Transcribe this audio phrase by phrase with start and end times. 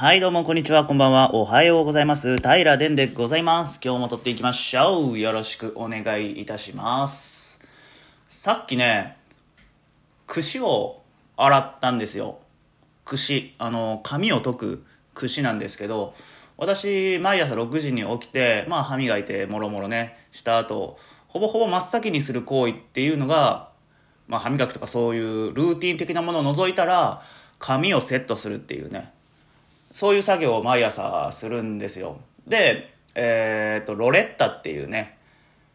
[0.00, 1.34] はい、どうも、こんにちは、こんばんは。
[1.34, 2.36] おはようございます。
[2.36, 3.80] 平殿でございます。
[3.82, 5.18] 今日も撮っていきましょう。
[5.18, 7.60] よろしくお願いいたします。
[8.28, 9.16] さっきね、
[10.28, 11.02] 串を
[11.36, 12.38] 洗ったんですよ。
[13.04, 13.56] 串。
[13.58, 14.84] あの、髪を解く
[15.14, 16.14] 串なんですけど、
[16.56, 20.96] 私、毎朝6時に起きて、まあ、歯磨いて、もろもろね、した後、
[21.26, 23.72] ほぼほぼ真っ先にする行為っていうのが、
[24.28, 27.20] まあ、歯磨きとかそういうルーティン的なものを除いたら、
[27.58, 29.12] 髪をセットするっていうね。
[29.90, 32.18] そういう作業を毎朝するんですよ。
[32.46, 35.18] で、えっ、と、ロレッタっていうね、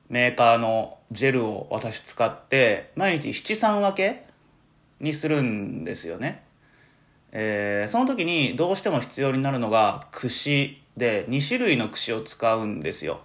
[0.09, 4.25] メーカーのジェルを私使って、毎日七三分け
[4.99, 6.43] にするんですよね。
[7.31, 13.21] えーその時にどうしても必要になるのが串で2種類の串を使うんですよ。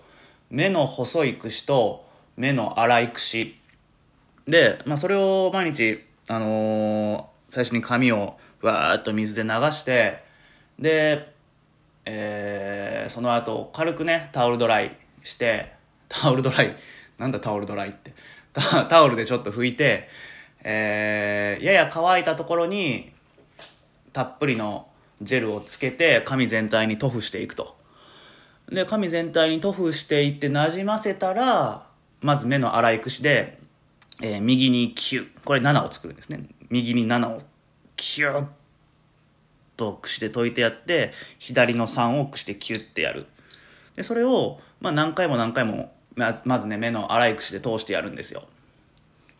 [0.50, 3.58] 目の細い串と目の粗い串。
[4.46, 10.22] で、まあ、それを毎日、あのー最初に髪をわーっと水で流して、
[10.78, 11.32] で、
[12.04, 15.72] えーその後軽くねタオルドライして
[16.08, 16.76] タオルドライ
[17.16, 18.12] なんだタオルドライって。
[18.88, 20.08] タオルでちょっと拭いて、
[20.64, 23.12] えーやや乾いたところに
[24.12, 24.88] たっぷりの
[25.22, 27.76] ジェルをつけて髪全体に塗布していくと。
[28.70, 31.86] で髪全体に塗布していってなじませたら
[32.20, 33.58] まず目の粗い櫛で、
[34.20, 36.44] えー右に9これ7を作るんですね。
[36.70, 37.40] 右に7を
[37.96, 38.46] キュッ
[39.78, 43.26] と櫛で解いてやって左の3を櫛でキュッてやる。
[43.96, 45.94] でそれを、まあ、何回も何回も
[46.44, 48.42] まずね目の粗い櫛で通してやるんですよ。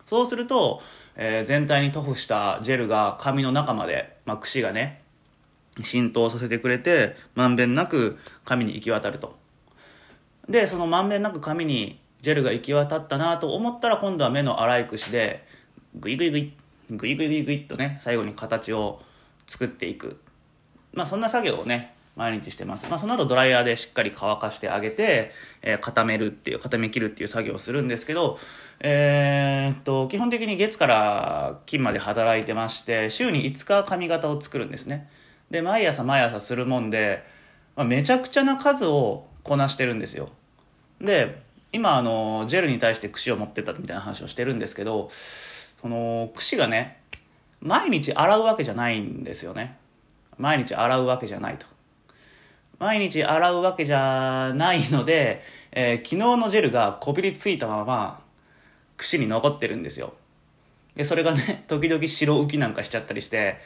[0.07, 0.81] そうすると、
[1.17, 5.03] えー全体に塗布したジェルが髪の中まで、まあ、櫛がね
[5.83, 9.37] 浸透させてくれてまんべんなく髪に行き渡ると。
[10.49, 15.47] でそのまんべんなく髪にジェルが行き渡ったなと思ったら今度は目の粗い櫛で
[15.95, 16.53] グイグイグイ
[16.91, 19.03] グイグイグイグイっとね最後に形を
[19.47, 20.21] 作っていく。
[20.99, 25.31] まあそんな作業をね毎日してます、まあ、その後ドライヤーでしっかり乾かしてあげて、
[25.63, 28.37] えー固めるっていう固め切るっていう作業をするんですけど
[28.81, 35.09] えーっと基本的に月から金まで働いてまして週に5日髪型を作るんですね。
[35.53, 37.23] で毎朝毎朝するもんで、
[37.77, 40.31] まあ、めちゃくちゃな数をこなしてるんですよ。
[41.01, 41.41] で
[41.73, 45.11] 今あのジェルに対して櫛を持ってったみたいな話をしてるんですけど
[45.81, 47.01] その櫛がね
[47.61, 49.78] 毎日洗うわけじゃないんですよね。
[50.39, 51.67] 毎日洗うわけじゃないと。
[52.79, 58.23] 毎日洗うわけじゃないので、えー昨日のジェルがこびりついたまま
[58.97, 60.15] 櫛に残ってるんですよ。
[60.95, 63.59] でそれがね時々白浮きなんかしちゃったりして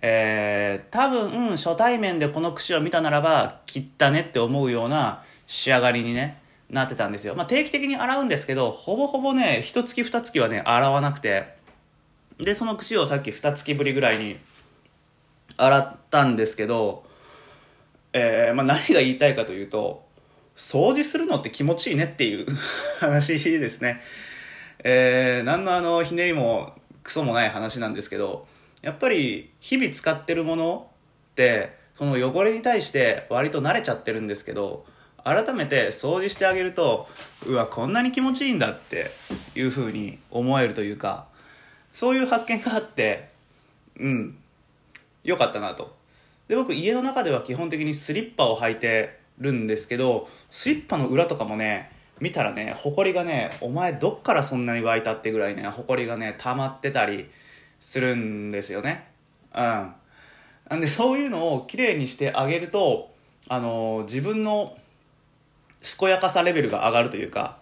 [0.00, 6.40] えー多分初対面でこの櫛を見たならば切ったねって思うような仕上がりにね
[6.70, 11.60] なってたんですよ、まあ、定期的に洗うんですけどほぼほぼね一月二月はね洗わなくて。
[12.38, 14.36] でその櫛をさっき二月ぶりぐらいに
[15.56, 17.04] 洗ったんですけど、
[18.12, 20.04] えーまあ、何が言いたいかというと
[20.56, 22.46] 掃除するのって気持ちいいねっていう
[23.00, 24.00] 話ですね。
[24.84, 28.46] えー、何のあのひねりもクソもない話なんですけど
[28.82, 30.90] やっぱり日々使ってるもの
[31.32, 34.84] ってその汚れに対して割と慣れちゃってるんですけど
[35.24, 37.08] 改めて掃除してあげると
[37.46, 39.12] うわこんなに気持ちいいんだって
[39.54, 41.26] いうふうに思えるというか
[41.92, 43.28] そういう発見があって
[43.98, 44.38] うん。
[45.24, 45.94] 良かったなと。
[46.48, 51.90] で僕家の中では基本的にスリッパを履いてるんですけどスリッパの裏とかもね
[52.20, 57.28] 見たらねほこりがねお前どっからそんなに湧いたってぐらいねほこりがね溜まってたり
[57.80, 59.08] するんですよね。
[59.54, 59.92] うん。
[60.70, 63.12] なんでそういうのをきれいにしてあげると
[63.48, 64.76] あの自分の
[65.98, 67.58] 健やかさレベルが上がるというか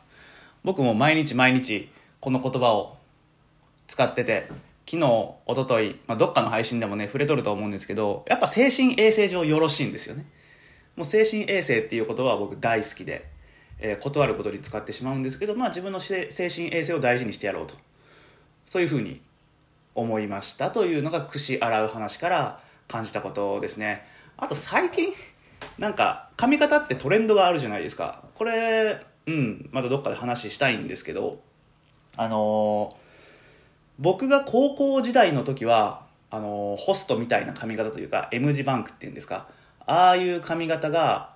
[0.63, 1.91] 僕も毎日毎日
[2.21, 2.99] この言葉を
[3.87, 4.49] 使ってて
[4.91, 5.07] 昨日
[5.47, 10.27] 一昨日まあどっかの配信でもね触れとると思うんですけどやっぱ精神衛生上よろしいんですよね。
[10.97, 13.29] もう精神衛生っていう言葉は僕大好きで、
[13.79, 17.77] えー断ることに使ってしまうんですけど、まあ、自分の精神衛生を大事にしてやろうと。
[18.67, 19.21] そういうふうに
[19.95, 24.05] 思いましたというのが串洗う話から感じたことですね。
[24.37, 25.13] あと最近
[25.79, 28.25] なんか髪型ってトレンドがあるじゃないですか。
[28.35, 31.41] これうんまだどっかで話したいんですけど
[32.17, 33.10] あのー
[34.01, 39.47] 僕が高校時代の時はあのホストみたいな髪型というか M 字バンクっていうんですか。
[39.87, 41.35] ああいう髪型が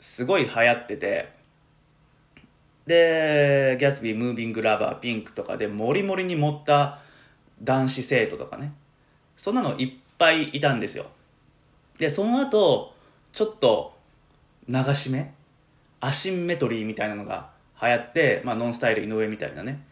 [0.00, 1.36] すごい流行ってて。
[2.86, 7.00] でギャツビームービングラバーピンクとかでモリモリに盛った
[7.62, 8.72] 男子生徒とかね。
[9.36, 11.04] そんなのいっぱいいたんですよ。
[11.98, 12.94] でその後
[13.32, 13.94] ちょっと
[14.68, 15.34] 流し目？
[16.00, 17.50] アシンメトリーみたいなのが
[17.82, 19.84] 流行って、まあ、ノンスタイル井上みたいなね。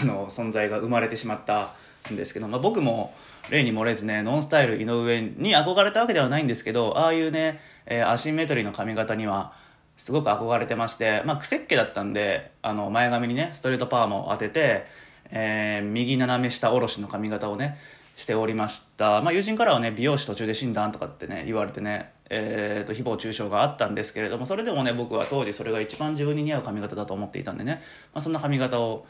[0.00, 1.70] あの存在が生まれてしまった
[2.10, 3.14] んですけど、まあ、僕も
[3.50, 9.52] 例に漏れずね、ノンスタイル井上に憧れたわけではないんですけど、ああいうね、えー、アシンメトリーの髪型には、
[9.96, 14.86] すごく憧れてまして、まあ、癖っ気だったんで、あの、前髪にね、ストレートパーマを当てて、
[15.30, 17.78] えー、右斜め下下ろしの髪型をね、
[18.16, 19.22] しておりました。
[19.22, 27.82] まあ、友人からはね、美容師途中で診断とかってね、言われてね、えーと、誹謗中傷があったんですけれども、それでもね、僕は当時それが一番自分に似合う髪型だと思っていたんでね、
[28.14, 29.06] まあ、そんな髪型を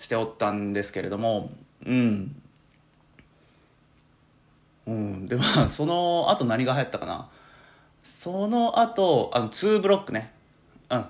[0.00, 1.50] しておったんですけれども、
[1.86, 2.34] うん。
[4.86, 5.28] うん。
[5.28, 7.28] で、まあ、その後何が流行ったかな。
[8.02, 10.32] その後、あの、2ブロックね。
[10.88, 11.04] うん。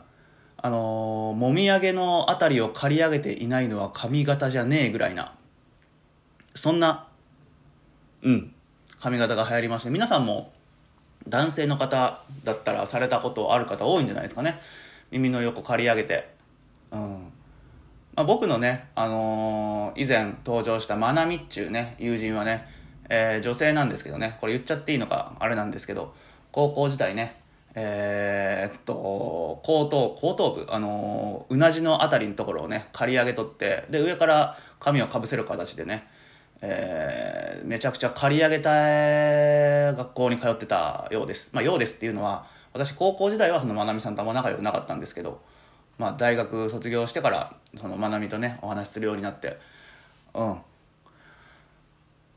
[0.62, 5.34] あのー、もみあげのあたりを刈り上げていないのは髪型じゃねえぐらいな、
[6.54, 7.08] そんな、
[8.22, 8.52] うん、
[8.98, 10.52] 髪型が流行りまして、皆さんも
[11.26, 14.60] 男性の方だったらされたことある方多いんじゃないですかね。
[15.10, 16.28] 耳の横刈り上げて。
[16.90, 17.30] うん。
[18.14, 22.66] まあ、僕のね、あのー、以前登場したまなみっちゅうね、友人はね、
[23.08, 26.14] えー、女性なんですけどね、これ言っちゃっていいのか、あれなんですけど、
[26.50, 27.40] 高校時代ね、
[27.74, 36.08] えー、っと、後頭、後頭部、あのー、うなじのあたりのところをね、刈り上げとって、で、上から髪をかぶせる形でね、
[36.62, 38.70] えー、めちゃくちゃ刈り上げた
[39.96, 41.54] 学校に通ってたようです。
[41.54, 45.40] まあ、ようですっていうのは、私高校時代はそのまなみさんとあんま仲良くなかったんですけど、
[46.00, 49.58] まあ、大学卒業してからそのまなみとねお話しするようになって
[50.32, 50.58] うん。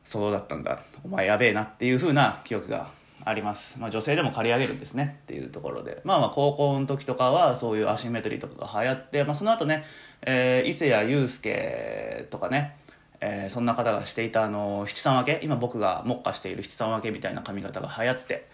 [0.03, 0.81] そうだったんだ。
[1.05, 2.89] お前やべえなっていうふうな記憶が
[3.23, 5.19] あります、まあ、女性でも借り上げるんですね。
[5.23, 6.01] っていうところで。
[6.03, 9.85] まあまあ高校の時とかはそういうアシンメトリーとかが流行って、まあ、その後ね、
[10.23, 12.75] えー、伊勢谷友介とかね
[13.21, 15.45] えー、そんな方がしていたあの七三分け。
[15.45, 18.45] 今僕が目下している七三分けみたいな髪型が流行って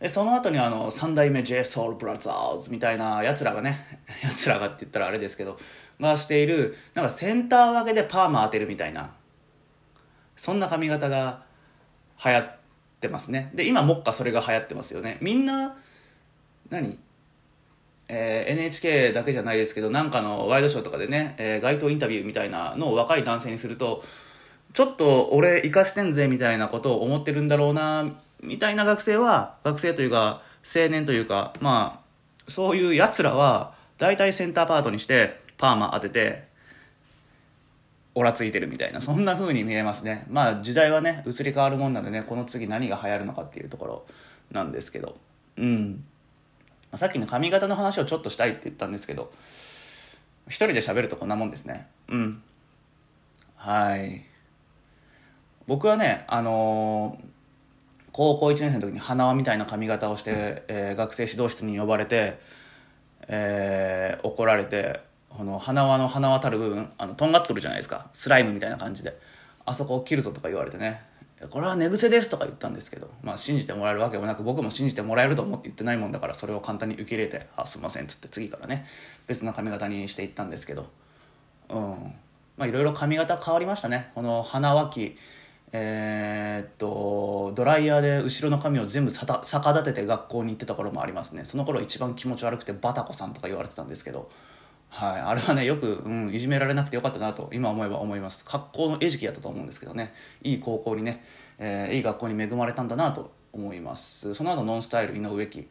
[0.00, 5.58] でその後にあの三代目 JSOULBROTHERS みたいなやつらがね やつらがって言ったらあれですけど
[6.00, 9.10] がしているなんかセンター分けでパーマ当てるみたいな
[10.36, 11.42] そんな髪型が
[12.24, 12.56] 流行っ
[13.00, 13.50] てますね。
[13.54, 15.18] で今目下それが流行ってますよね。
[15.20, 15.76] みんな
[16.70, 16.98] 何？
[18.08, 24.02] えー、NHK だけじゃないですけどなんかのワイドショーとかでね、えー、街頭インタビューみたいなのを若い男性にすると
[24.72, 32.02] ちょっと俺生かしてんぜみたいなことを思ってるんだろうなみたいな学生は学生というか青年というかま
[32.46, 36.48] あそういうやつらは大体センターパートにしてパーマ当てて
[38.14, 44.06] オラついてるみたいなそんな風に見えますねまあ時代はね移り変わるもんなんでねこの次何が流行るのかっていうところ
[44.50, 45.16] なんですけど
[45.56, 46.04] うん
[46.96, 49.30] さっきの髪型の話をちょっとしたいって言ったんですけど、
[50.46, 51.88] 一人で喋るとこんなもんですね。
[52.08, 52.42] うん。
[53.56, 54.26] はい。
[55.68, 57.24] 僕はね、あのー、
[58.12, 62.38] 高校1年生の時に花輪みたいな髪型をして、えー、学生指導室に呼ばれて、
[63.28, 68.08] えー、怒られて、この花輪の花輪たる部分、あの、とんがっとるじゃないですか。
[68.12, 69.18] スライムみたいな感じで。
[69.64, 71.02] あそこを切るぞとか言われてね。
[71.48, 78.84] これは寝癖ですとか言ったんですけど、まあ、信じてもらえるわけもなく僕も信じてもらえると思って言ってないもんだからそれを簡単に受け入れて「あすいません」っつって次からね
[79.26, 80.90] 別な髪型にしていったんですけど
[81.70, 82.14] うん
[82.58, 85.16] まあいろいろ髪型変わりましたねこの鼻脇
[85.72, 91.44] えー、っとドライヤーで後ろの髪を全部逆立てて学校に行ってた頃もありますね。
[91.44, 94.30] その頃一番気持ち悪くてバタコさんとか言われてたんですけど。
[94.90, 98.44] はい、あれはねよく、うん、いじめられなくてよかったなと今思えば思います。
[98.44, 100.12] 格好の餌食やったと思うんですけどね。
[100.42, 101.24] いい高校にね、
[101.58, 104.34] えー、いい学校に恵まれたんだなと思います。
[104.34, 105.68] その後ノンスタイル井上貴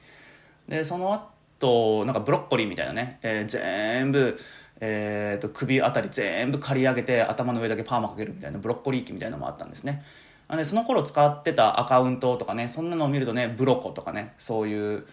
[0.69, 4.39] でその後なんかブロッコリーみたいなね、えー、全部、
[4.81, 10.03] えーと、首あたり全部刈り上げて頭の上だけパーマかけるみたいなブロッコリー機みたいなのもあったんですね
[10.49, 15.05] でその頃使ってたアカウントとかねそんなのを見るとねブロコとかねそういう、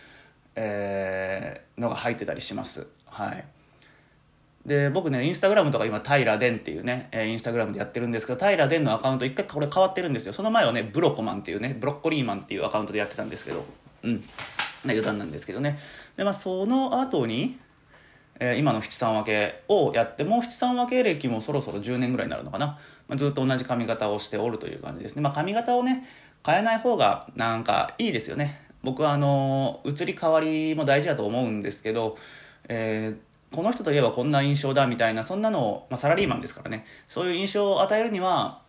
[0.55, 3.45] えー、のが入ってたりしますはい
[4.67, 10.33] で、僕ね、インスタグラムとか今、平殿っていうね、インスタグラムでやってるんですけど、平殿のアカウント一回これ変わってるんですよ。
[10.33, 13.65] その前はね、ブロコマンっていうね、ブロッコリーマンっていうアカウントでやってたんですけど、
[14.03, 14.15] うん。
[14.15, 14.23] まあ、
[14.91, 15.79] 余談なんですけどね。
[16.17, 17.59] で、まあ、その後に、
[18.41, 22.79] え、今の七三分けをやって、もう七三分け歴もそろそろ10年ぐらいになるのかな。
[23.09, 25.23] まあ、ずっと同じ髪型をしておるという感じですね。
[25.23, 26.05] まあ、髪型をね、
[26.45, 28.61] 変えない方がなんかいいですよね。
[28.83, 32.17] 僕はあの、移り変わりも大事だと思うんですけど、
[32.69, 33.27] えー、
[33.57, 38.61] この人といえばこんな印象だみたいなそんなのを、まあ、サラリーマンですからねそういう印象を与えるには、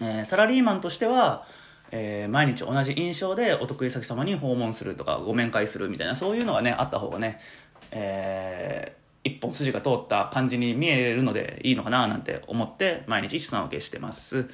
[0.00, 1.46] えー、サラリーマンとしては、
[1.90, 7.40] えー、毎日同じ印象でお得意先様に訪問するとかご面会するみたいなそういうのがねあった方がね、
[7.94, 14.48] えー、一本筋が通った感じに見えるのでいいのかななんて思って毎日一算分けしてます。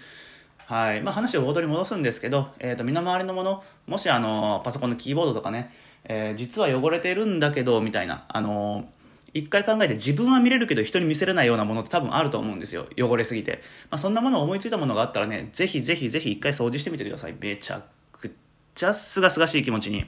[0.67, 5.73] はいまあ、話を冒頭に戻すんですけど、えー、と身の回りのものもしあのパソコンのキーボードとかね、
[6.05, 8.89] えー、実は汚れてるんだけどみたいなあの
[9.33, 12.87] 一回考えて自分は見れるけど人に見せれないようなものって多分あると思うんですよ。
[12.99, 13.63] 汚れすぎて。
[13.91, 17.35] まあ、そんなものを思いついたものがあったらね、ぜひぜひぜひ一回掃除してみてください。
[17.39, 17.83] めちゃ
[18.13, 18.35] く
[18.75, 20.05] ちゃすがすがしい気持ちに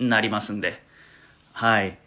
[0.00, 0.82] なりますんで。
[1.52, 1.98] はい。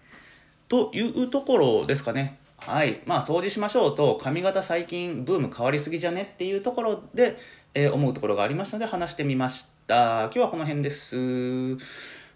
[0.70, 2.40] というところですかね。
[2.58, 3.02] はい。
[3.06, 7.38] まあ、掃除しましょうと、髪型最近ブーム変わりすぎじゃねっていうところで、
[7.74, 10.24] えー、思うところがありましたので話してみました。
[10.26, 11.76] 今日はこの辺です。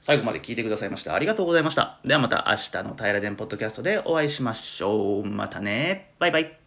[0.02, 2.00] 最後まで聞いてくださいましたありがとうございました。
[2.04, 5.26] ではまた明日の平電ポッドキャストでお会いしましょう。
[5.26, 6.12] またね。
[6.20, 6.63] バイバイ。